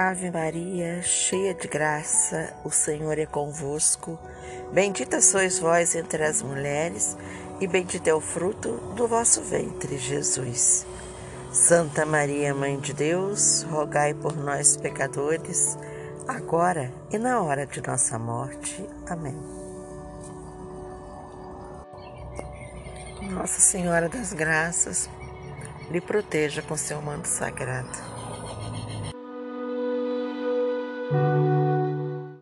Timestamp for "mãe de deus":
12.54-13.64